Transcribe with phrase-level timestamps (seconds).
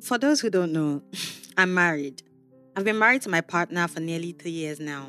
[0.00, 1.02] For those who don't know,
[1.56, 2.22] I'm married.
[2.76, 5.08] I've been married to my partner for nearly three years now.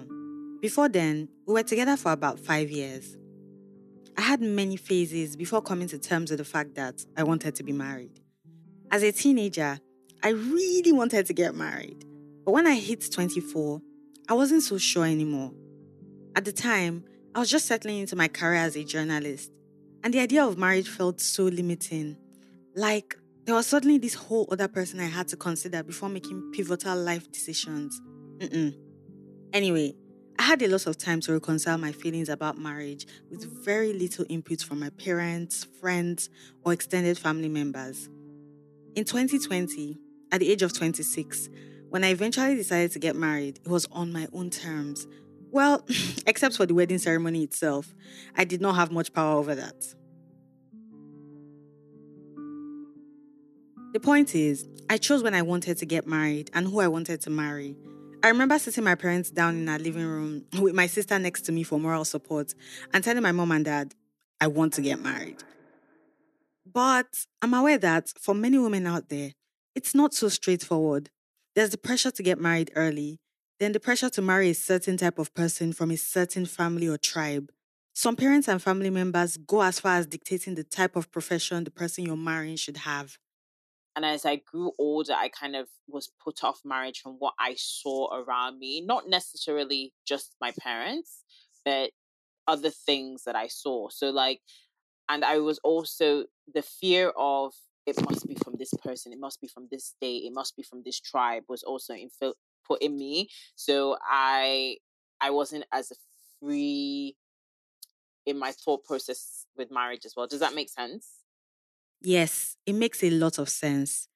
[0.62, 3.16] Before then, we were together for about five years.
[4.18, 7.64] I had many phases before coming to terms with the fact that I wanted to
[7.64, 8.20] be married.
[8.92, 9.80] As a teenager,
[10.22, 12.04] I really wanted to get married.
[12.44, 13.82] But when I hit 24,
[14.28, 15.54] I wasn't so sure anymore.
[16.36, 19.52] At the time, I was just settling into my career as a journalist,
[20.04, 22.18] and the idea of marriage felt so limiting.
[22.76, 23.16] Like,
[23.50, 27.32] there was suddenly this whole other person I had to consider before making pivotal life
[27.32, 28.00] decisions.
[28.38, 28.76] Mm-mm.
[29.54, 29.96] Anyway,
[30.38, 34.24] I had a lot of time to reconcile my feelings about marriage with very little
[34.30, 36.30] input from my parents, friends,
[36.64, 38.08] or extended family members.
[38.94, 39.98] In 2020,
[40.32, 41.50] at the age of 26,
[41.90, 45.08] when I eventually decided to get married, it was on my own terms.
[45.50, 45.88] Well,
[46.28, 47.96] except for the wedding ceremony itself,
[48.38, 49.96] I did not have much power over that.
[53.92, 57.22] The point is, I chose when I wanted to get married and who I wanted
[57.22, 57.76] to marry.
[58.22, 61.52] I remember sitting my parents down in our living room with my sister next to
[61.52, 62.54] me for moral support
[62.94, 63.96] and telling my mom and dad,
[64.40, 65.44] I want to get married.
[66.72, 69.32] But I'm aware that for many women out there,
[69.74, 71.10] it's not so straightforward.
[71.56, 73.18] There's the pressure to get married early,
[73.60, 77.00] then the pressure to marry a certain type of person from a certain family or
[77.00, 77.52] tribe.
[77.96, 81.72] Some parents and family members go as far as dictating the type of profession the
[81.72, 83.18] person you're marrying should have.
[84.00, 87.56] And as I grew older, I kind of was put off marriage from what I
[87.58, 91.26] saw around me, not necessarily just my parents,
[91.66, 91.92] but
[92.48, 93.90] other things that I saw.
[93.90, 94.40] So, like,
[95.10, 97.52] and I was also the fear of
[97.86, 100.64] it must be from this person, it must be from this state, it must be
[100.64, 103.28] from this tribe was also infil- put in me.
[103.56, 104.78] So I
[105.20, 105.92] I wasn't as
[106.40, 107.18] free
[108.26, 110.26] in my thought process with marriage as well.
[110.26, 111.19] Does that make sense?
[112.02, 114.08] Yes, it makes a lot of sense.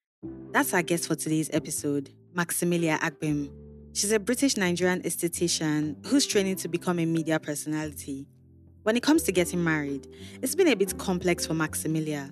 [0.53, 3.51] That's our guest for today's episode, Maxymilia Agbim.
[3.91, 8.25] She's a British Nigerian esthetician who's training to become a media personality.
[8.83, 10.07] When it comes to getting married,
[10.41, 12.31] it's been a bit complex for Maxymilia.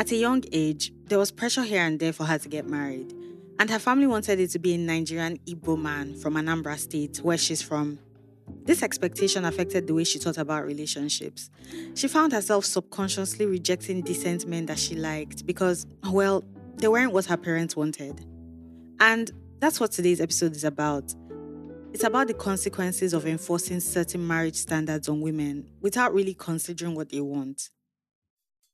[0.00, 3.14] At a young age, there was pressure here and there for her to get married,
[3.60, 7.38] and her family wanted it to be a Nigerian Igbo man from Anambra State, where
[7.38, 8.00] she's from.
[8.64, 11.50] This expectation affected the way she thought about relationships.
[11.94, 16.44] She found herself subconsciously rejecting decent men that she liked because, well,
[16.76, 18.24] they weren't what her parents wanted.
[19.00, 21.14] And that's what today's episode is about.
[21.92, 27.08] It's about the consequences of enforcing certain marriage standards on women without really considering what
[27.08, 27.70] they want.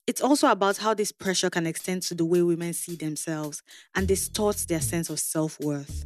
[0.06, 3.62] It's also about how this pressure can extend to the way women see themselves
[3.94, 6.04] and distorts their sense of self worth.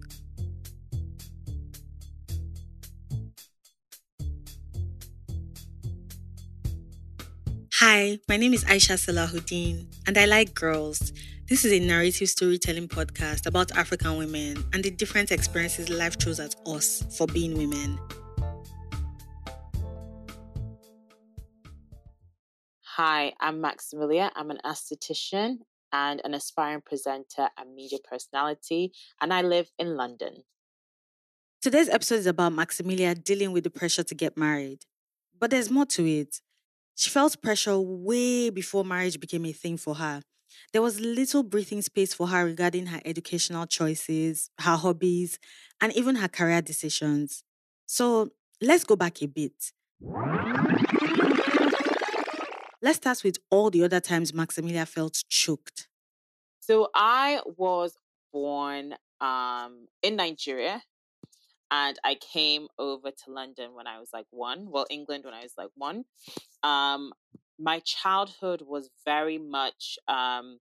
[7.91, 11.11] Hi, my name is Aisha Salahuddin, and I like girls.
[11.49, 16.39] This is a narrative storytelling podcast about African women and the different experiences life throws
[16.39, 17.99] at us for being women.
[22.83, 24.33] Hi, I'm Maxymilia.
[24.37, 25.61] I'm an esthetician
[25.91, 30.45] and an aspiring presenter and media personality, and I live in London.
[31.63, 34.81] Today's episode is about Maxymilia dealing with the pressure to get married.
[35.41, 36.43] But there's more to it.
[36.99, 40.21] She felt pressure way before marriage became a thing for her.
[40.73, 45.39] There was little breathing space for her regarding her educational choices, her hobbies,
[45.81, 47.45] and even her career decisions.
[47.87, 49.71] So let's go back a bit.
[52.83, 55.87] Let's start with all the other times Maxymilia felt choked.
[56.59, 57.97] So I was
[58.33, 60.83] born um, in Nigeria
[61.71, 64.71] and I came over to London when I was like one.
[64.71, 66.05] Well, England when I was like one.
[66.63, 67.13] Um,
[67.59, 70.59] my childhood was very much um,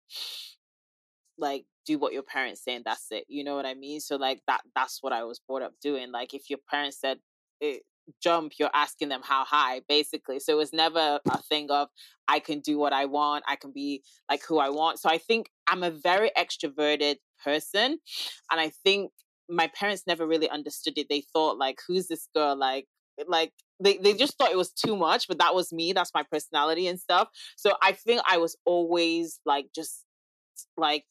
[1.38, 3.25] like do what your parents say and that's it.
[3.28, 4.00] You know what I mean?
[4.00, 6.12] So like that that's what I was brought up doing.
[6.12, 7.19] Like if your parents said
[7.62, 7.79] it, eh,
[8.22, 10.40] jump, you're asking them how high, basically.
[10.40, 11.90] So it was never a thing of
[12.28, 15.00] I can do what I want, I can be like who I want.
[15.00, 17.99] So I think I'm a very extroverted person.
[18.52, 19.11] And I think
[19.49, 21.08] my parents never really understood it.
[21.09, 22.55] They thought like, who's this girl?
[22.55, 22.85] Like,
[23.28, 25.94] like they, they just thought it was too much, but that was me.
[25.94, 27.29] That's my personality and stuff.
[27.55, 30.03] So I think I was always like just
[30.76, 31.05] like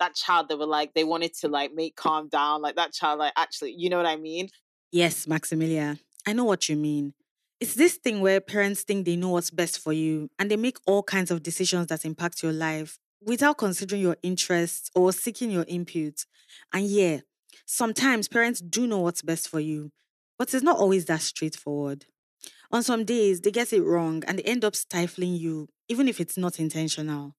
[0.00, 2.62] that child that were like they wanted to like make calm down.
[2.62, 4.48] Like that child, like actually, you know what I mean?
[4.90, 5.98] Yes, Maxymilia.
[6.26, 7.14] I know what you mean.
[7.60, 10.78] It's this thing where parents think they know what's best for you and they make
[10.86, 15.64] all kinds of decisions that impact your life without considering your interests or seeking your
[15.68, 16.24] input.
[16.72, 17.20] And yeah,
[17.66, 19.92] Sometimes parents do know what's best for you,
[20.38, 22.06] but it's not always that straightforward.
[22.70, 26.20] On some days, they get it wrong and they end up stifling you, even if
[26.20, 27.34] it's not intentional.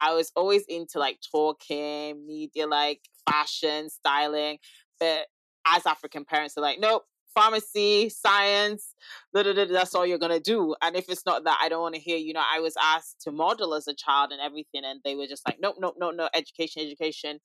[0.00, 4.58] I was always into like talking, media, like fashion, styling.
[5.00, 5.26] But
[5.66, 7.04] as African parents, they're like, nope,
[7.34, 8.94] pharmacy, science,
[9.32, 10.74] that's all you're gonna do.
[10.82, 12.16] And if it's not that, I don't want to hear.
[12.16, 15.26] You know, I was asked to model as a child and everything, and they were
[15.26, 17.40] just like, nope, nope, nope, no, education, education,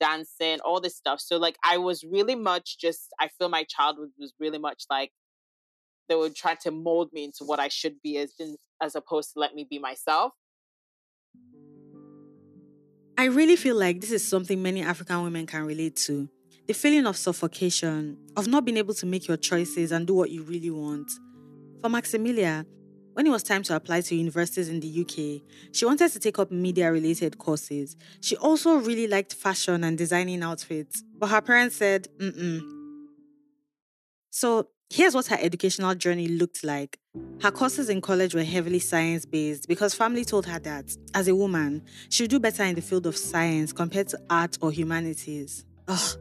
[0.00, 1.20] dancing, all this stuff.
[1.20, 3.08] So like, I was really much just.
[3.20, 5.12] I feel my childhood was really much like
[6.08, 8.32] they were trying to mold me into what I should be as
[8.82, 10.32] as opposed to let me be myself.
[13.18, 16.28] I really feel like this is something many African women can relate to
[16.66, 20.30] the feeling of suffocation, of not being able to make your choices and do what
[20.30, 21.10] you really want.
[21.80, 22.66] For Maxymilia,
[23.16, 25.40] when it was time to apply to universities in the UK,
[25.74, 27.96] she wanted to take up media related courses.
[28.20, 32.60] She also really liked fashion and designing outfits, but her parents said, mm
[34.30, 36.98] So here's what her educational journey looked like.
[37.40, 41.34] Her courses in college were heavily science based because family told her that, as a
[41.34, 45.64] woman, she would do better in the field of science compared to art or humanities.
[45.88, 46.18] Ugh,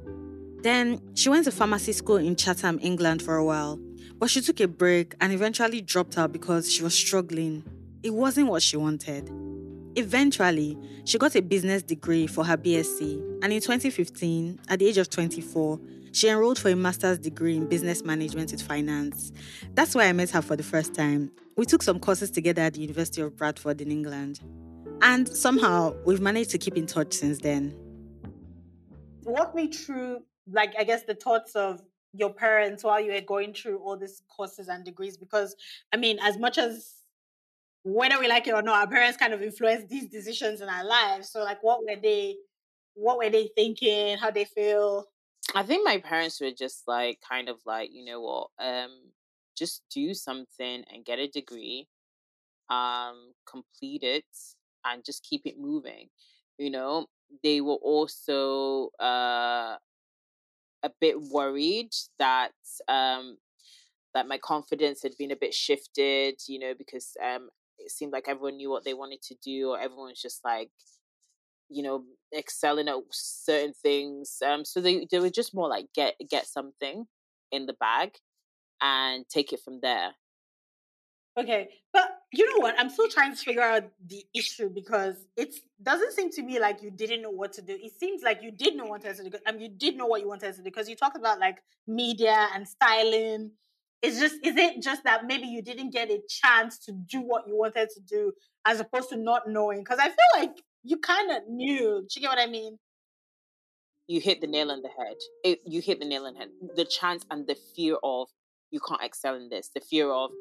[0.63, 3.81] then she went to pharmacy school in Chatham, England for a while,
[4.17, 7.63] but she took a break and eventually dropped out because she was struggling.
[8.03, 9.29] It wasn't what she wanted.
[9.95, 14.97] Eventually, she got a business degree for her BSc, and in 2015, at the age
[14.97, 15.79] of 24,
[16.11, 19.31] she enrolled for a master's degree in business management with finance.
[19.73, 21.31] That's why I met her for the first time.
[21.57, 24.39] We took some courses together at the University of Bradford in England.
[25.01, 27.75] And somehow, we've managed to keep in touch since then.
[29.23, 31.81] Walk me through like I guess the thoughts of
[32.17, 35.55] your parents while you were going through all these courses and degrees because
[35.93, 36.95] I mean as much as
[37.83, 40.83] whether we like it or not our parents kind of influence these decisions in our
[40.83, 41.29] lives.
[41.29, 42.37] So like what were they
[42.95, 44.17] what were they thinking?
[44.17, 45.05] How they feel?
[45.53, 49.11] I think my parents were just like kind of like you know what um
[49.55, 51.87] just do something and get a degree
[52.69, 54.25] um complete it
[54.83, 56.09] and just keep it moving.
[56.57, 57.07] You know
[57.43, 59.77] they were also uh
[60.85, 61.89] a bit worried
[62.19, 62.51] that
[62.87, 63.37] um,
[64.13, 68.25] that my confidence had been a bit shifted, you know, because um, it seemed like
[68.27, 70.69] everyone knew what they wanted to do, or everyone was just like,
[71.69, 72.03] you know,
[72.37, 74.37] excelling at certain things.
[74.45, 77.05] Um, so they they were just more like get get something
[77.51, 78.11] in the bag
[78.81, 80.11] and take it from there.
[81.37, 82.75] Okay, but you know what?
[82.77, 85.53] I'm still trying to figure out the issue because it
[85.83, 87.77] doesn't seem to me like you didn't know what to do.
[87.81, 89.23] It seems like you did know what to do.
[89.23, 92.47] Mean, you did know what you wanted to do because you talked about like media
[92.53, 93.51] and styling.
[94.01, 97.47] It's just, is it just that maybe you didn't get a chance to do what
[97.47, 98.31] you wanted to do
[98.65, 99.79] as opposed to not knowing?
[99.79, 100.51] Because I feel like
[100.83, 102.05] you kind of knew.
[102.07, 102.77] Do you get what I mean?
[104.07, 105.17] You hit the nail on the head.
[105.43, 106.49] It, you hit the nail on the head.
[106.75, 108.29] The chance and the fear of
[108.71, 109.71] you can't excel in this.
[109.73, 110.31] The fear of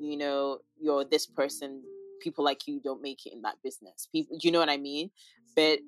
[0.00, 1.82] you know, you're this person,
[2.20, 4.08] people like you don't make it in that business.
[4.10, 5.10] People, you know what I mean?
[5.54, 5.80] But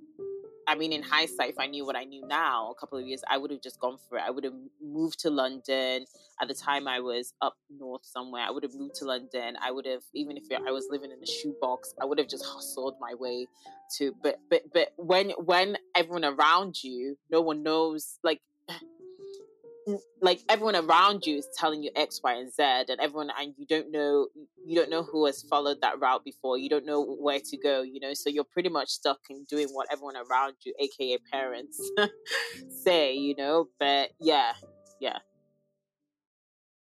[0.69, 3.23] I mean, in hindsight, if I knew what I knew now, a couple of years,
[3.29, 4.25] I would have just gone for it.
[4.27, 4.53] I would have
[4.83, 6.05] moved to London.
[6.43, 8.43] At the time, I was up north somewhere.
[8.47, 9.57] I would have moved to London.
[9.63, 12.45] I would have, even if I was living in a shoebox, I would have just
[12.45, 13.47] hustled my way
[13.97, 14.15] to.
[14.23, 18.19] But but but when when everyone around you, no one knows.
[18.23, 18.43] Like
[20.21, 23.67] like everyone around you is telling you X, Y, and Z, and everyone, and you
[23.67, 24.29] don't know,
[24.65, 26.59] you don't know who has followed that route before.
[26.59, 28.15] You don't know where to go, you know.
[28.15, 31.81] So you're pretty much stuck in doing what everyone around you, aka parents,
[32.85, 33.69] say, you know.
[33.79, 34.53] But yeah,
[35.01, 35.19] yeah,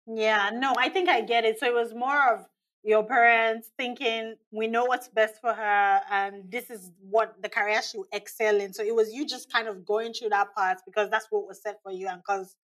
[0.06, 0.50] yeah.
[0.52, 1.58] No, I think I get it.
[1.58, 2.46] So it was more of
[2.86, 7.82] your parents thinking we know what's best for her and this is what the career
[7.82, 10.78] she will excel in so it was you just kind of going through that part
[10.86, 12.54] because that's what was set for you and because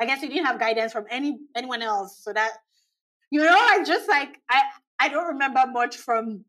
[0.00, 2.20] I guess you didn't have guidance from any anyone else.
[2.22, 2.52] So that
[3.30, 4.62] you know, I just like I
[4.98, 6.44] I don't remember much from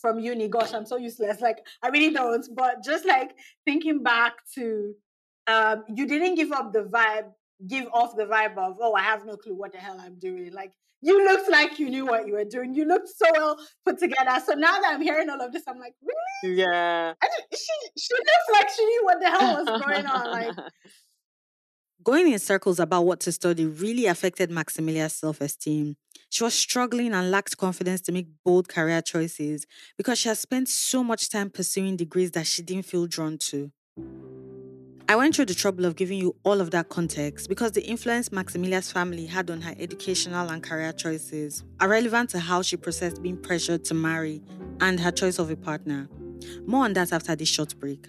[0.00, 0.48] from uni.
[0.48, 1.40] Gosh, I'm so useless.
[1.40, 2.46] Like I really don't.
[2.54, 4.94] But just like thinking back to
[5.46, 7.32] um, you didn't give up the vibe,
[7.66, 10.52] give off the vibe of, oh, I have no clue what the hell I'm doing.
[10.52, 12.74] Like you looked like you knew what you were doing.
[12.74, 14.40] You looked so well put together.
[14.44, 16.56] So now that I'm hearing all of this, I'm like, really?
[16.56, 17.14] Yeah.
[17.22, 20.30] I she she looks like she knew what the hell was going on.
[20.30, 20.54] Like
[22.04, 25.96] Going in circles about what to study really affected Maxymilia's self esteem.
[26.30, 30.68] She was struggling and lacked confidence to make bold career choices because she had spent
[30.68, 33.72] so much time pursuing degrees that she didn't feel drawn to.
[35.08, 38.28] I went through the trouble of giving you all of that context because the influence
[38.28, 43.22] Maxymilia's family had on her educational and career choices are relevant to how she processed
[43.22, 44.40] being pressured to marry
[44.80, 46.08] and her choice of a partner.
[46.64, 48.06] More on that after this short break.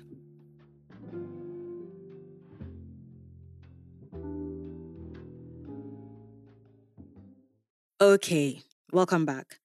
[8.01, 8.62] Okay,
[8.94, 9.60] welcome back.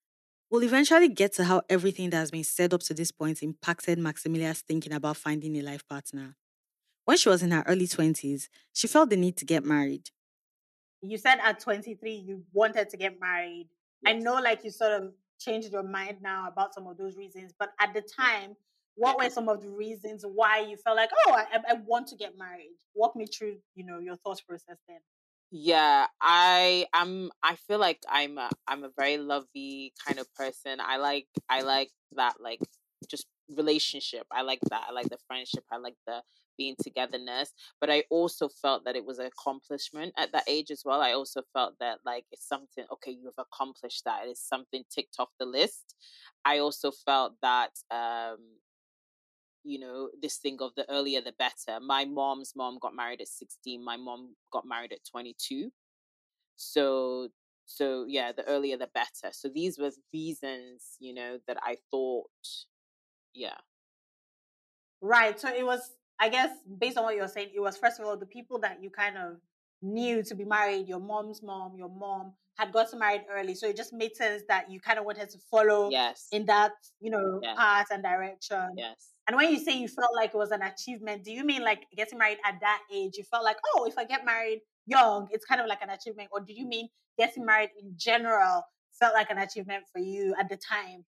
[0.51, 3.97] We'll eventually get to how everything that has been said up to this point impacted
[3.97, 6.35] Maxymilia's thinking about finding a life partner.
[7.05, 10.09] When she was in her early 20s, she felt the need to get married.
[11.01, 13.69] You said at 23 you wanted to get married.
[14.05, 17.53] I know, like, you sort of changed your mind now about some of those reasons,
[17.57, 18.57] but at the time,
[18.95, 22.17] what were some of the reasons why you felt like, oh, I, I want to
[22.17, 22.75] get married?
[22.95, 24.99] Walk me through, you know, your thought process then.
[25.51, 30.79] Yeah, I I'm I feel like I'm a I'm a very lovey kind of person.
[30.81, 32.59] I like I like that like
[33.09, 34.25] just relationship.
[34.31, 34.83] I like that.
[34.89, 35.63] I like the friendship.
[35.71, 36.21] I like the
[36.57, 37.53] being togetherness.
[37.79, 40.99] But I also felt that it was an accomplishment at that age as well.
[41.01, 44.21] I also felt that like it's something okay, you've accomplished that.
[44.25, 45.95] It's something ticked off the list.
[46.43, 48.37] I also felt that um
[49.65, 51.79] you know, this thing of the earlier the better.
[51.81, 53.83] My mom's mom got married at 16.
[53.83, 55.71] My mom got married at 22.
[56.55, 57.29] So,
[57.65, 59.33] so yeah, the earlier the better.
[59.33, 62.29] So these were reasons, you know, that I thought,
[63.33, 63.57] yeah,
[65.01, 65.39] Right.
[65.39, 68.17] So it was, I guess, based on what you're saying, it was first of all
[68.17, 69.37] the people that you kind of
[69.81, 73.55] knew to be married, your mom's mom, your mom had gotten married early.
[73.55, 76.71] So it just made sense that you kind of wanted to follow yes, in that,
[76.99, 77.55] you know, Yeah.
[77.55, 78.69] path and direction.
[78.77, 79.11] yes.
[79.27, 81.85] And when you say you felt like it was an achievement, do you mean like
[81.95, 83.13] getting married at that age?
[83.17, 86.29] You felt like, oh, if I get married young, it's kind of like an achievement?
[86.31, 88.63] Or do you mean getting married in general
[88.99, 91.05] felt like an achievement for you at the time?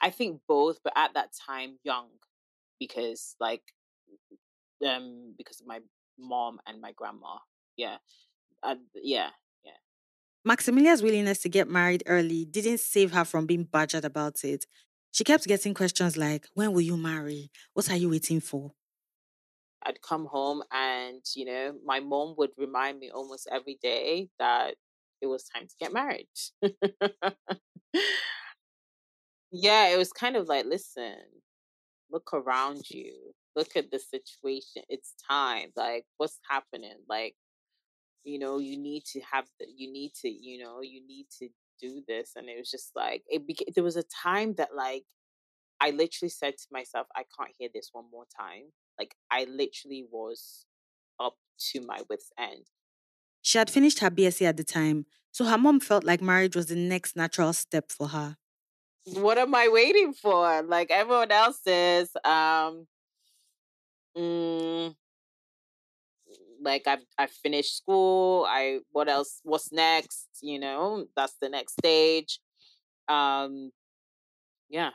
[0.00, 2.08] I think both, but at that time, young,
[2.78, 3.62] because like,
[4.86, 5.80] um, because of my
[6.18, 7.38] mom and my grandma.
[7.76, 7.96] Yeah,
[8.62, 9.30] uh, yeah, yeah.
[10.44, 14.66] Maxymilia's willingness to get married early didn't save her from being badgered about it.
[15.12, 17.50] She kept getting questions like, When will you marry?
[17.74, 18.72] What are you waiting for?
[19.82, 24.74] I'd come home and, you know, my mom would remind me almost every day that
[25.22, 26.28] it was time to get married.
[29.52, 31.16] yeah, it was kind of like, listen,
[32.10, 34.82] look around you, look at the situation.
[34.88, 35.70] It's time.
[35.76, 36.96] Like, what's happening?
[37.08, 37.36] Like,
[38.24, 41.48] you know, you need to have the, you need to, you know, you need to
[41.80, 42.32] do this.
[42.36, 45.04] And it was just like, it beca- there was a time that, like,
[45.80, 48.72] I literally said to myself, I can't hear this one more time.
[48.98, 50.66] Like, I literally was
[51.20, 51.36] up
[51.72, 52.66] to my wits' end.
[53.42, 56.66] She had finished her BSc at the time, so her mom felt like marriage was
[56.68, 58.38] the next natural step for her.
[59.04, 60.62] What am I waiting for?
[60.62, 62.86] Like everyone else is, um,
[64.14, 64.94] mm,
[66.60, 68.46] like I've I've finished school.
[68.48, 69.40] I what else?
[69.44, 70.28] What's next?
[70.42, 72.40] You know, that's the next stage.
[73.08, 73.72] Um,
[74.68, 74.90] yeah.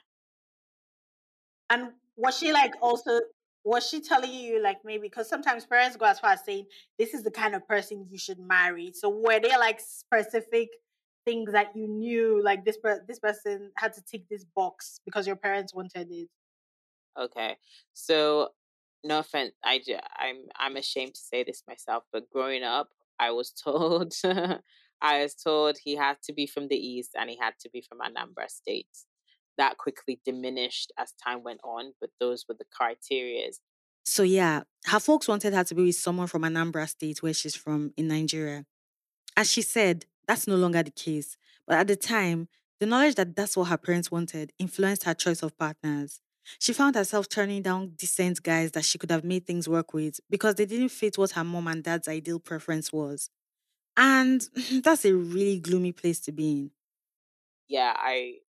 [1.70, 3.20] And was she like also
[3.64, 6.66] was she telling you like maybe because sometimes parents go as far as saying
[7.00, 8.92] this is the kind of person you should marry.
[8.94, 10.70] So were there like specific
[11.26, 15.26] things that you knew like this per- this person had to tick this box because
[15.26, 16.30] your parents wanted it?
[17.20, 17.58] Okay.
[17.94, 18.50] So
[19.06, 19.80] no offense, I
[20.18, 24.14] I'm I'm ashamed to say this myself, but growing up, I was told
[25.02, 27.82] I was told he had to be from the east and he had to be
[27.82, 28.88] from Anambra State.
[29.58, 33.60] That quickly diminished as time went on, but those were the criterias.
[34.04, 37.56] So, yeah, her folks wanted her to be with someone from Anambra State, where she's
[37.56, 38.66] from in Nigeria.
[39.38, 41.38] As she said, that's no longer the case.
[41.66, 42.48] But at the time,
[42.80, 46.22] the knowledge that that's what her parents wanted influenced her choice of partners.
[46.60, 50.20] She found herself turning down decent guys that she could have made things work with
[50.30, 53.30] because they didn't fit what her mom and dad's ideal preference was.
[53.98, 54.42] And
[54.84, 56.72] that's a really gloomy place to be in.
[57.68, 58.40] Yeah, I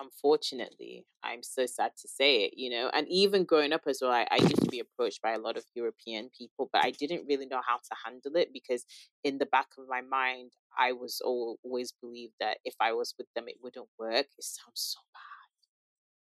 [0.00, 2.90] unfortunately, I'm so sad to say it, you know.
[2.94, 5.56] And even growing up as well, I, I used to be approached by a lot
[5.56, 8.86] of European people, but I didn't really know how to handle it because
[9.24, 13.14] in the back of my mind, I was al- always believed that if I was
[13.18, 14.26] with them, it wouldn't work.
[14.38, 15.29] It sounds so bad.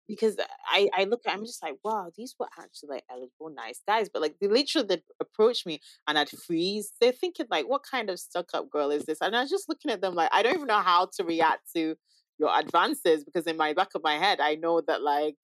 [0.07, 3.81] Because I, I look at I'm just like, wow, these were actually like eligible, nice
[3.87, 4.09] guys.
[4.13, 6.93] But like they literally they approach me and I'd freeze.
[7.01, 9.19] They're thinking like, what kind of stuck up girl is this?
[9.23, 11.73] And I was just looking at them like, I don't even know how to react
[11.75, 11.97] to
[12.39, 15.37] your advances because in my back of my head I know that like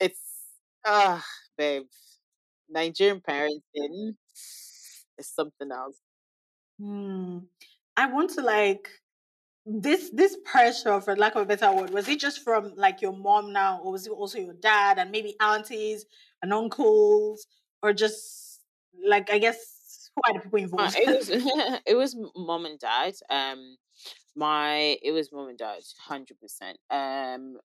[0.00, 0.20] it's
[0.84, 1.24] ah
[1.56, 1.84] babe
[2.68, 4.14] Nigerian parenting
[5.18, 5.98] is something else.
[6.80, 7.38] Hmm.
[7.96, 8.88] I want to like
[9.66, 13.12] this this pressure for lack of a better word was it just from like your
[13.12, 16.06] mom now or was it also your dad and maybe aunties
[16.40, 17.46] and uncles
[17.82, 18.60] or just
[19.04, 21.28] like i guess who are the people Uh, involved it was
[21.86, 23.14] it was mom and dad.
[23.30, 23.76] Um,
[24.36, 26.78] my it was mom and dad, hundred percent.
[26.90, 27.58] Um,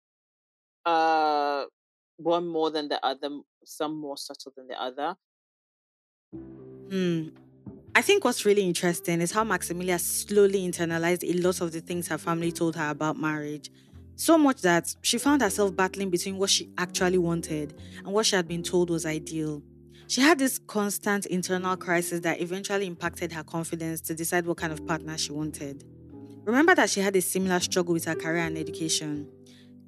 [0.87, 1.67] uh,
[2.17, 5.17] one more than the other, some more subtle than the other.
[6.91, 7.29] Hmm.
[8.01, 12.09] I think what's really interesting is how Maxymilia slowly internalized a lot of the things
[12.09, 13.71] her family told her about marriage.
[14.17, 18.37] So much that she found herself battling between what she actually wanted and what she
[18.37, 19.63] had been told was ideal.
[20.09, 24.73] She had this constant internal crisis that eventually impacted her confidence to decide what kind
[24.73, 25.85] of partner she wanted.
[26.47, 29.29] Remember that she had a similar struggle with her career and education.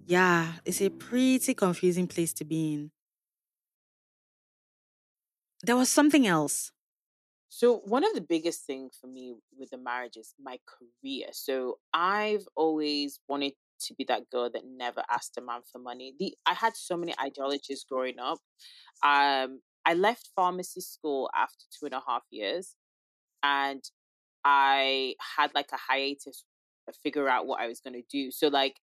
[0.04, 2.90] Yeah, it's a pretty confusing place to be in.
[5.62, 6.72] There was something else.
[7.54, 11.26] So one of the biggest things for me with the marriage is my career.
[11.32, 16.14] So I've always wanted to be that girl that never asked a man for money.
[16.18, 18.38] The I had so many ideologies growing up.
[19.04, 22.74] Um, I left pharmacy school after two and a half years,
[23.42, 23.82] and
[24.46, 26.44] I had like a hiatus
[26.88, 28.30] to figure out what I was going to do.
[28.30, 28.80] So like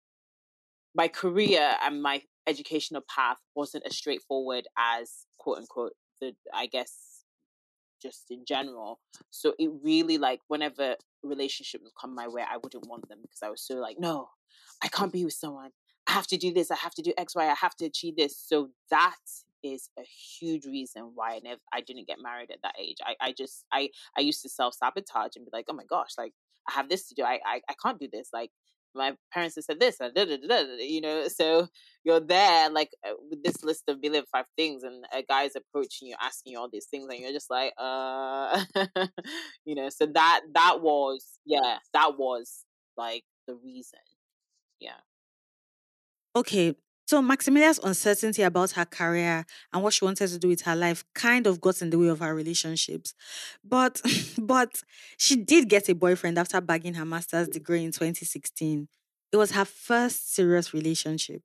[0.93, 7.08] my career and my educational path wasn't as straightforward as quote unquote the I guess
[8.01, 8.99] just in general.
[9.29, 13.49] So it really like whenever relationships come my way, I wouldn't want them because I
[13.49, 14.29] was so like, no,
[14.83, 15.71] I can't be with someone.
[16.07, 16.71] I have to do this.
[16.71, 17.45] I have to do X, Y.
[17.45, 18.35] I have to achieve this.
[18.37, 19.15] So that
[19.63, 22.97] is a huge reason why I never I didn't get married at that age.
[23.05, 26.11] I, I just I I used to self sabotage and be like, oh my gosh,
[26.17, 26.33] like
[26.67, 27.23] I have this to do.
[27.23, 28.29] I I, I can't do this.
[28.33, 28.51] Like
[28.95, 31.27] my parents have said this, and da, da, da, you know.
[31.39, 31.67] So
[32.03, 36.07] you're there, like uh, with this list of million five things, and a guy's approaching
[36.09, 38.63] you, asking you all these things, and you're just like, uh,
[39.65, 39.89] you know.
[39.89, 42.65] So that that was, yeah, that was
[42.97, 43.99] like the reason,
[44.79, 44.99] yeah.
[46.35, 46.75] Okay,
[47.09, 51.03] so Maxymilia's uncertainty about her career and what she wanted to do with her life
[51.15, 53.15] kind of got in the way of her relationships.
[53.63, 53.99] But
[54.37, 54.83] but
[55.17, 58.87] she did get a boyfriend after bagging her master's degree in 2016.
[59.31, 61.41] It was her first serious relationship.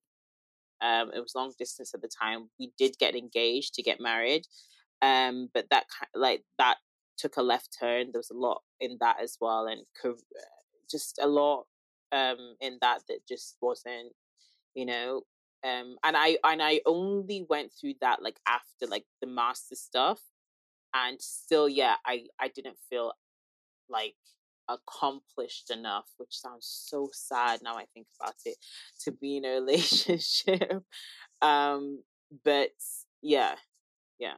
[0.83, 2.50] Um, it was long distance at the time.
[2.61, 4.47] We did get engaged to get married,
[5.00, 6.76] um, but that like that
[7.16, 8.11] took a left turn.
[8.12, 9.87] There was a lot in that as well, and
[10.90, 11.64] just a lot
[12.12, 14.12] um, in that that just wasn't
[14.75, 15.23] you know
[15.64, 20.21] um and i and i only went through that like after like the master stuff
[20.95, 23.12] and still yeah i i didn't feel
[23.89, 24.15] like
[24.69, 28.56] accomplished enough which sounds so sad now i think about it
[28.99, 30.82] to be in a relationship
[31.43, 32.02] um
[32.45, 32.71] but
[33.21, 33.54] yeah
[34.19, 34.34] yeah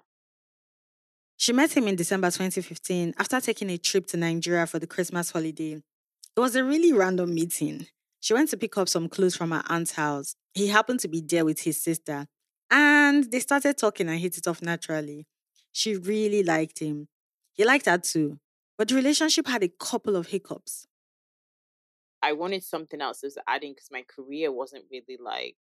[1.38, 5.30] she met him in December 2015 after taking a trip to Nigeria for the Christmas
[5.30, 5.72] holiday.
[5.74, 7.86] It was a really random meeting.
[8.20, 10.34] She went to pick up some clothes from her aunt's house.
[10.56, 12.26] He happened to be there with his sister,
[12.70, 15.28] and they started talking and hit it off naturally.
[15.72, 17.08] She really liked him.
[17.54, 18.40] He liked her too,
[18.78, 20.86] but the relationship had a couple of hiccups.
[22.22, 25.56] I wanted something else I was adding because my career wasn't really like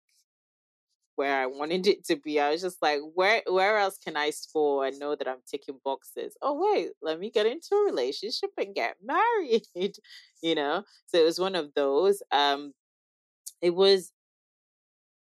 [1.16, 2.40] where I wanted it to be.
[2.40, 5.80] I was just like, where where else can I score and know that I'm ticking
[5.84, 6.36] boxes?
[6.42, 9.64] Oh wait, let me get into a relationship and get married.
[10.42, 10.84] you know?
[11.08, 12.22] So it was one of those.
[12.32, 12.74] Um
[13.62, 14.14] it was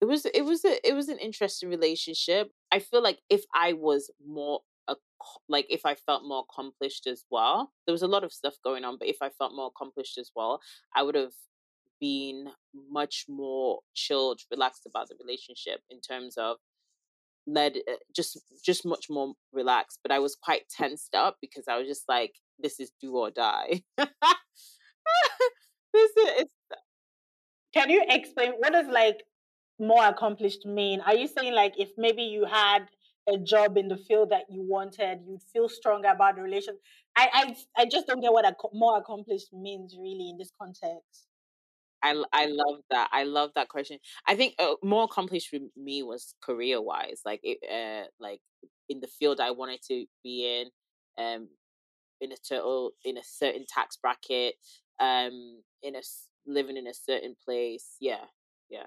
[0.01, 2.51] it was it was a, it was an interesting relationship.
[2.71, 4.61] I feel like if I was more
[5.49, 8.85] like if I felt more accomplished as well, there was a lot of stuff going
[8.85, 10.61] on, but if I felt more accomplished as well,
[10.95, 11.33] I would have
[11.99, 12.49] been
[12.91, 16.57] much more chilled, relaxed about the relationship in terms of
[17.47, 19.99] led eh, just just much more relaxed.
[20.03, 23.31] But I was quite tensed up because I was just like, this is do or
[23.31, 23.81] die.
[23.97, 24.07] this
[25.93, 26.45] is.
[27.73, 29.23] Can you explain what does like
[29.79, 31.01] more accomplished mean?
[31.01, 32.87] Are you saying like if maybe you had
[33.29, 36.77] a job in the field that you wanted, you'd feel stronger about the relation?
[37.15, 41.27] I I I just don't get what a more accomplished means really in this context.
[42.03, 43.09] I I love that.
[43.11, 43.99] I love that question.
[44.27, 48.39] I think uh, more accomplished for me was career wise, like it, uh, like
[48.89, 51.49] in the field I wanted to be in, um,
[52.21, 54.55] in a total in a certain tax bracket,
[54.99, 56.01] um, in a
[56.45, 57.95] living in a certain place.
[57.99, 58.25] Yeah,
[58.69, 58.85] yeah.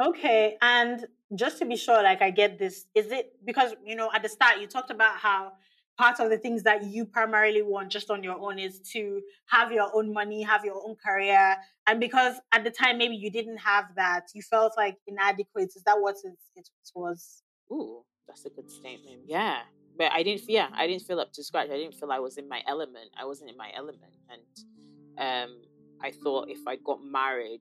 [0.00, 4.10] Okay, and just to be sure, like I get this, is it because you know
[4.14, 5.52] at the start you talked about how
[5.98, 9.72] part of the things that you primarily want just on your own is to have
[9.72, 11.56] your own money, have your own career.
[11.88, 15.72] And because at the time maybe you didn't have that, you felt like inadequate.
[15.74, 17.42] Is that what it, it was?
[17.72, 19.22] Ooh, that's a good statement.
[19.26, 19.62] Yeah.
[19.98, 21.68] But I didn't yeah, I didn't feel up to scratch.
[21.70, 23.10] I didn't feel I was in my element.
[23.20, 24.14] I wasn't in my element.
[24.30, 24.42] And
[25.18, 25.56] um
[26.00, 27.58] I thought if I got married,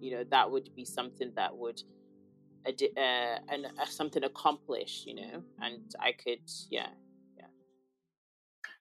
[0.00, 1.82] you know, that would be something that would
[2.66, 2.72] uh,
[3.48, 6.88] and uh, something accomplished, you know, and I could, yeah,
[7.36, 7.46] yeah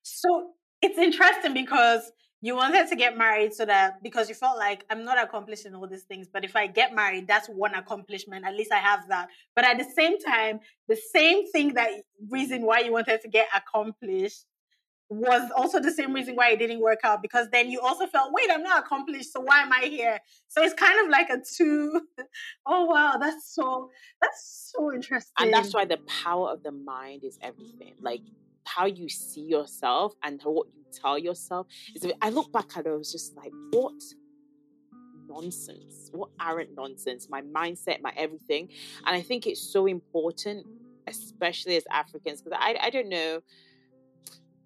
[0.09, 0.51] so
[0.81, 5.03] it's interesting because you wanted to get married so that because you felt like I'm
[5.03, 8.45] not accomplishing all these things, but if I get married, that's one accomplishment.
[8.45, 9.27] At least I have that.
[9.55, 11.89] But at the same time, the same thing that
[12.29, 14.45] reason why you wanted to get accomplished
[15.09, 18.31] was also the same reason why it didn't work out because then you also felt,
[18.31, 20.19] wait, I'm not accomplished, so why am I here?
[20.47, 22.01] So it's kind of like a two.
[22.67, 23.89] oh wow, that's so
[24.21, 25.33] that's so interesting.
[25.39, 27.95] And that's why the power of the mind is everything.
[27.99, 28.21] Like
[28.65, 31.67] how you see yourself and what you tell yourself.
[31.95, 33.99] Is I look back at it, I was just like, what
[35.27, 36.09] nonsense?
[36.11, 37.27] What arrant nonsense?
[37.29, 38.69] My mindset, my everything.
[39.05, 40.67] And I think it's so important,
[41.07, 43.41] especially as Africans, because I I don't know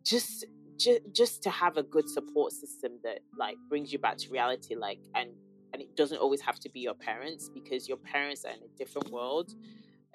[0.03, 0.45] just
[0.77, 4.75] just just to have a good support system that like brings you back to reality
[4.75, 5.29] like and
[5.73, 8.77] and it doesn't always have to be your parents because your parents are in a
[8.77, 9.53] different world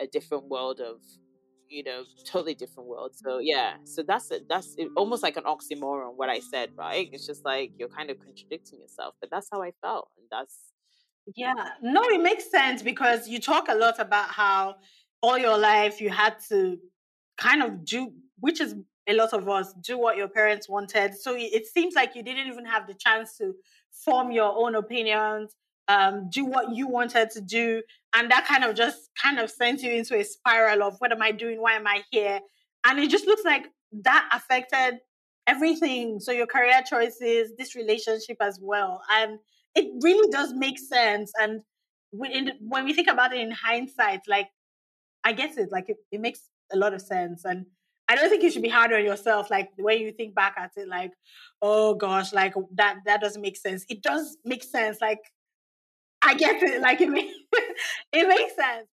[0.01, 1.01] a different world of
[1.69, 3.13] you know totally different world.
[3.15, 7.09] So yeah so that's it that's it, almost like an oxymoron what i said right?
[7.13, 10.73] It's just like you're kind of contradicting yourself but that's how i felt and that's
[11.37, 14.77] yeah no it makes sense because you talk a lot about how
[15.21, 16.79] all your life you had to
[17.37, 18.75] kind of do which is
[19.09, 21.15] a lot of us do what your parents wanted.
[21.15, 23.55] So it seems like you didn't even have the chance to
[23.91, 25.57] form your own opinions,
[25.89, 27.83] um, do what you wanted to do.
[28.15, 31.23] And that kind of just kind of sent you into a spiral of what am
[31.23, 31.61] I doing?
[31.61, 32.41] Why am I here?
[32.85, 33.67] And it just looks like
[34.03, 35.01] that affected
[35.47, 36.21] everything.
[36.21, 39.01] So your career choices, this relationship as well.
[39.11, 39.39] And
[39.75, 41.33] it really does make sense.
[41.41, 41.63] And
[42.11, 44.49] when we think about it in hindsight, like
[45.25, 46.41] I guess it, like it, it makes
[46.73, 47.45] a lot of sense.
[47.45, 47.67] And
[48.09, 49.51] I don't think you should be hard on yourself.
[49.51, 51.13] Like when you think back at it, like,
[51.61, 53.85] oh gosh, like that that doesn't make sense.
[53.89, 54.99] It does make sense.
[55.01, 55.21] Like
[56.23, 56.81] I get it.
[56.89, 57.35] Like it makes
[58.13, 58.89] it makes sense.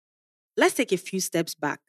[0.57, 1.79] Let's take a few steps back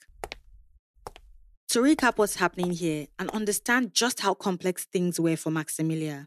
[1.74, 6.26] to recap what's happening here and understand just how complex things were for Maxymilia.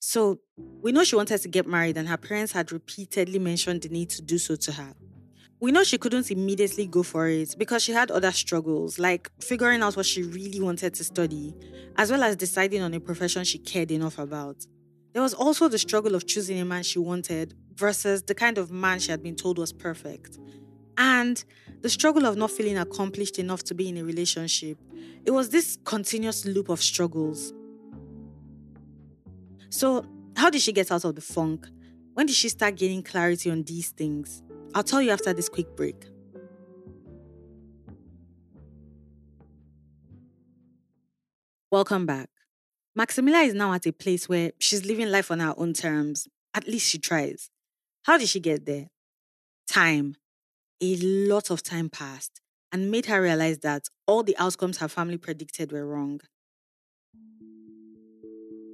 [0.00, 3.88] So, we know she wanted to get married, and her parents had repeatedly mentioned the
[3.88, 4.92] need to do so to her.
[5.62, 9.80] We know she couldn't immediately go for it because she had other struggles, like figuring
[9.80, 11.54] out what she really wanted to study,
[11.96, 14.56] as well as deciding on a profession she cared enough about.
[15.12, 18.72] There was also the struggle of choosing a man she wanted versus the kind of
[18.72, 20.36] man she had been told was perfect.
[20.98, 21.44] And
[21.80, 24.78] the struggle of not feeling accomplished enough to be in a relationship.
[25.24, 27.52] It was this continuous loop of struggles.
[29.70, 31.68] So, how did she get out of the funk?
[32.14, 34.42] When did she start gaining clarity on these things?
[34.74, 36.06] I'll tell you after this quick break.
[41.70, 42.30] Welcome back.
[42.98, 46.26] Maxymilia is now at a place where she's living life on her own terms.
[46.54, 47.50] At least she tries.
[48.04, 48.88] How did she get there?
[49.68, 50.16] Time.
[50.82, 52.40] A lot of time passed
[52.72, 56.20] and made her realize that all the outcomes her family predicted were wrong.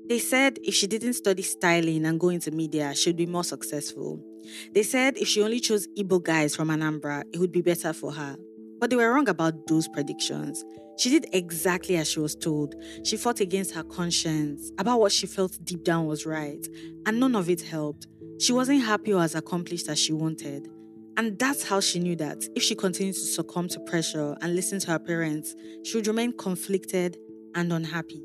[0.09, 4.25] They said if she didn't study styling and go into media, she'd be more successful.
[4.73, 8.13] They said if she only chose Igbo guys from Anambra, it would be better for
[8.13, 8.37] her.
[8.81, 10.65] But they were wrong about those predictions.
[10.99, 12.75] She did exactly as she was told.
[13.05, 16.67] She fought against her conscience about what she felt deep down was right,
[17.07, 18.07] and none of it helped.
[18.41, 20.69] She wasn't happy or as accomplished as she wanted.
[21.17, 24.79] And that's how she knew that if she continued to succumb to pressure and listen
[24.81, 27.17] to her parents, she would remain conflicted
[27.55, 28.23] and unhappy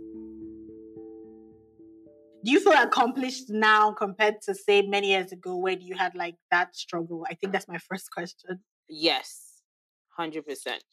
[2.43, 6.35] do you feel accomplished now compared to say many years ago when you had like
[6.51, 7.25] that struggle?
[7.29, 8.59] I think that's my first question.
[8.89, 9.61] Yes,
[10.17, 10.83] hundred percent.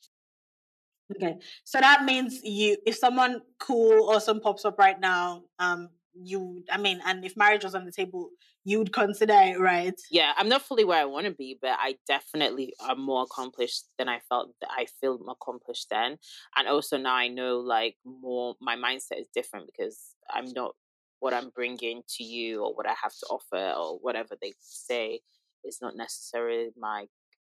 [1.17, 6.63] Okay, so that means you, if someone cool, awesome pops up right now, um, you,
[6.71, 8.31] I mean, and if marriage was on the table,
[8.65, 9.99] you would consider it, right?
[10.11, 13.87] Yeah, I'm not fully where I want to be, but I definitely am more accomplished
[13.99, 16.19] than I felt that I feel accomplished then,
[16.57, 18.55] and also now I know like more.
[18.61, 19.99] My mindset is different because
[20.33, 20.77] I'm not
[21.20, 25.20] what I'm bringing to you or what I have to offer or whatever they say
[25.64, 27.09] is not necessarily my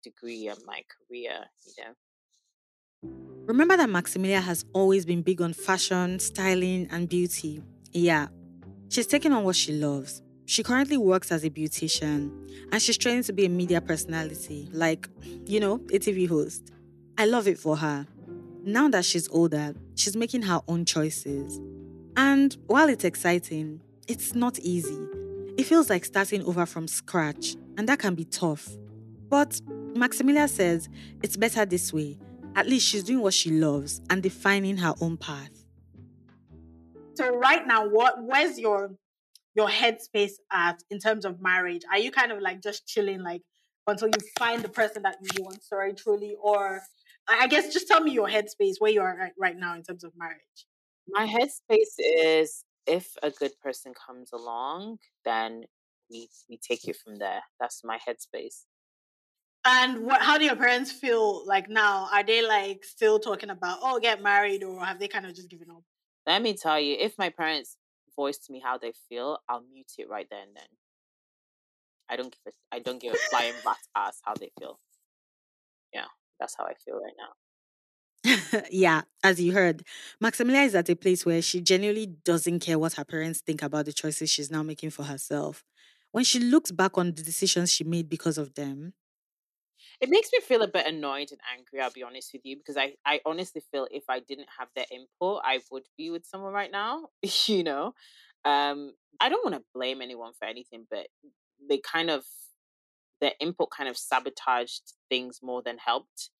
[0.03, 1.93] degree and my career, you know.
[3.45, 7.61] Remember that Maxymilia has always been big on fashion, styling, and beauty.
[7.91, 8.27] Yeah,
[8.89, 10.23] she's taken on what she loves.
[10.45, 12.31] She currently works as a beautician
[12.71, 15.09] and she's training to be a media personality, like,
[15.45, 16.71] you know, a TV host.
[17.17, 18.07] I love it for her.
[18.63, 21.59] Now that she's older, she's making her own choices.
[22.17, 24.99] And while it's exciting, it's not easy.
[25.57, 28.69] It feels like starting over from scratch, and that can be tough.
[29.29, 29.61] But
[29.93, 30.89] Maxymilia says
[31.23, 32.17] it's better this way.
[32.55, 35.65] At least she's doing what she loves and defining her own path.
[37.15, 38.91] So right now, what where's your
[39.55, 41.81] your headspace at in terms of marriage?
[41.91, 43.41] Are you kind of like just chilling like
[43.87, 46.81] until you find the person that you want, sorry, truly, or
[47.27, 50.11] I guess just tell me your headspace where you are right now in terms of
[50.17, 50.65] marriage.
[51.07, 55.65] My headspace is if a good person comes along, then
[56.09, 57.41] we we take it from there.
[57.59, 58.65] That's my headspace.
[59.65, 60.21] And what?
[60.21, 62.07] How do your parents feel like now?
[62.11, 65.49] Are they like still talking about oh get married, or have they kind of just
[65.49, 65.83] given up?
[66.27, 67.77] Let me tell you, if my parents
[68.15, 70.67] voice to me how they feel, I'll mute it right there and then.
[72.09, 74.79] I don't give a I don't give a flying rat's ass how they feel.
[75.93, 76.05] Yeah,
[76.39, 77.33] that's how I feel right now.
[78.71, 79.83] yeah, as you heard,
[80.23, 83.85] Maxymilia is at a place where she genuinely doesn't care what her parents think about
[83.85, 85.63] the choices she's now making for herself.
[86.11, 88.93] When she looks back on the decisions she made because of them,
[90.01, 92.77] it makes me feel a bit annoyed and angry, I'll be honest with you, because
[92.77, 96.53] I, I honestly feel if I didn't have their input, I would be with someone
[96.53, 97.09] right now,
[97.47, 97.93] you know?
[98.43, 101.07] Um, I don't want to blame anyone for anything, but
[101.69, 102.25] they kind of,
[103.21, 106.31] their input kind of sabotaged things more than helped.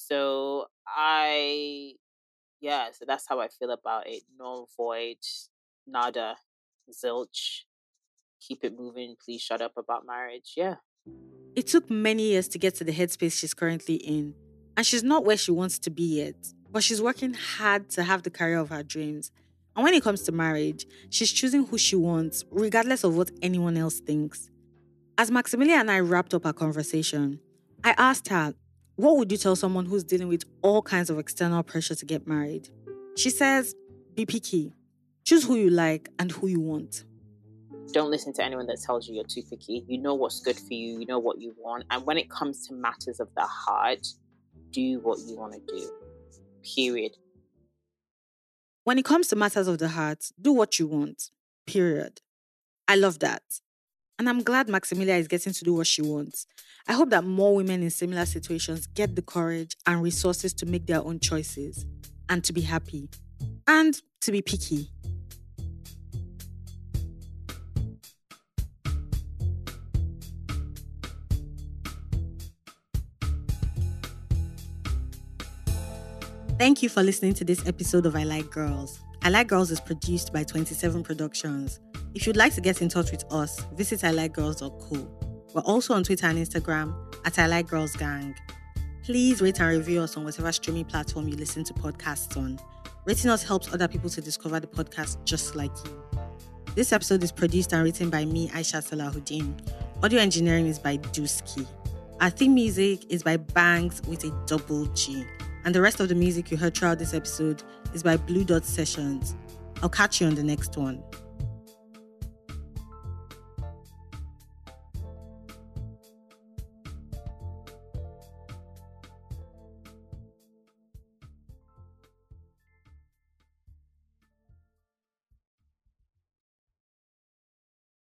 [0.00, 1.92] So I,
[2.60, 4.22] yeah, so that's how I feel about it.
[4.38, 5.18] Null, void,
[5.86, 6.36] nada,
[6.90, 7.64] zilch.
[8.40, 9.16] Keep it moving.
[9.22, 10.54] Please shut up about marriage.
[10.56, 10.76] Yeah.
[11.54, 14.34] It took many years to get to the headspace she's currently in,
[14.76, 16.36] and she's not where she wants to be yet,
[16.70, 19.30] but she's working hard to have the career of her dreams.
[19.76, 23.76] And when it comes to marriage, she's choosing who she wants, regardless of what anyone
[23.76, 24.48] else thinks.
[25.18, 27.40] As Maxymilia and I wrapped up our conversation,
[27.84, 28.54] I asked her,
[29.00, 32.26] What would you tell someone who's dealing with all kinds of external pressure to get
[32.26, 32.68] married?
[33.16, 33.74] She says,
[34.14, 34.74] Be picky.
[35.24, 37.04] Choose who you like and who you want.
[37.92, 39.86] Don't listen to anyone that tells you you're too picky.
[39.88, 41.84] You know what's good for you, you know what you want.
[41.90, 44.06] And when it comes to matters of the heart,
[44.70, 45.90] do what you want to do.
[46.62, 47.12] Period.
[48.84, 51.30] When it comes to matters of the heart, do what you want.
[51.66, 52.20] Period.
[52.86, 53.44] I love that.
[54.20, 56.46] And I'm glad Maxymilia is getting to do what she wants.
[56.86, 60.84] I hope that more women in similar situations get the courage and resources to make
[60.84, 61.86] their own choices
[62.28, 63.08] and to be happy
[63.66, 64.90] and to be picky.
[76.58, 79.00] Thank you for listening to this episode of I Like Girls.
[79.22, 81.80] I Like Girls is produced by 27 Productions.
[82.12, 85.08] If you'd like to get in touch with us, visit ilikegirls.co.
[85.54, 86.92] We're also on Twitter and Instagram
[87.24, 88.34] at I Like Girls Gang.
[89.04, 92.58] Please rate and review us on whatever streaming platform you listen to podcasts on.
[93.04, 96.02] Rating us helps other people to discover the podcast just like you.
[96.74, 99.54] This episode is produced and written by me, Aisha Salahuddin.
[100.02, 101.66] Audio engineering is by Dusky.
[102.20, 105.24] Our theme music is by Bangs with a double G.
[105.64, 107.62] And the rest of the music you heard throughout this episode
[107.94, 109.36] is by Blue Dot Sessions.
[109.82, 111.02] I'll catch you on the next one.